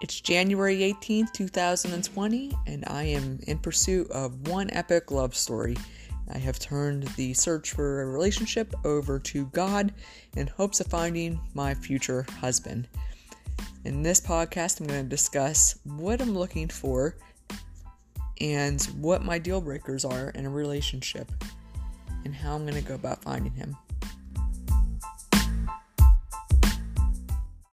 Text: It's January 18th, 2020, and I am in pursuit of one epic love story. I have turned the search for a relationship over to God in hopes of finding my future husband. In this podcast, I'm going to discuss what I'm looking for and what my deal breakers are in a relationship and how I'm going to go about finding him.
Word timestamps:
It's 0.00 0.20
January 0.20 0.78
18th, 0.78 1.32
2020, 1.32 2.56
and 2.68 2.84
I 2.86 3.02
am 3.02 3.40
in 3.48 3.58
pursuit 3.58 4.08
of 4.12 4.46
one 4.46 4.70
epic 4.70 5.10
love 5.10 5.34
story. 5.34 5.76
I 6.32 6.38
have 6.38 6.60
turned 6.60 7.02
the 7.16 7.34
search 7.34 7.72
for 7.72 8.02
a 8.02 8.06
relationship 8.06 8.72
over 8.84 9.18
to 9.18 9.46
God 9.46 9.92
in 10.36 10.46
hopes 10.46 10.78
of 10.78 10.86
finding 10.86 11.40
my 11.52 11.74
future 11.74 12.24
husband. 12.38 12.86
In 13.84 14.04
this 14.04 14.20
podcast, 14.20 14.78
I'm 14.78 14.86
going 14.86 15.02
to 15.02 15.08
discuss 15.08 15.80
what 15.82 16.22
I'm 16.22 16.38
looking 16.38 16.68
for 16.68 17.16
and 18.40 18.80
what 19.00 19.24
my 19.24 19.40
deal 19.40 19.60
breakers 19.60 20.04
are 20.04 20.30
in 20.30 20.46
a 20.46 20.50
relationship 20.50 21.28
and 22.24 22.32
how 22.32 22.54
I'm 22.54 22.62
going 22.62 22.80
to 22.80 22.88
go 22.88 22.94
about 22.94 23.24
finding 23.24 23.52
him. 23.52 23.76